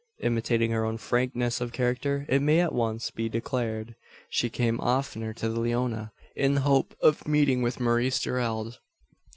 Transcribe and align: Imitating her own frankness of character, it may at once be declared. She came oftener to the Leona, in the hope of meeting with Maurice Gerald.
Imitating 0.23 0.71
her 0.71 0.83
own 0.83 0.97
frankness 0.97 1.61
of 1.61 1.71
character, 1.71 2.25
it 2.27 2.41
may 2.41 2.59
at 2.59 2.73
once 2.73 3.11
be 3.11 3.29
declared. 3.29 3.95
She 4.31 4.49
came 4.49 4.79
oftener 4.81 5.31
to 5.35 5.47
the 5.47 5.59
Leona, 5.59 6.11
in 6.35 6.55
the 6.55 6.61
hope 6.61 6.97
of 7.03 7.27
meeting 7.27 7.61
with 7.61 7.79
Maurice 7.79 8.17
Gerald. 8.17 8.79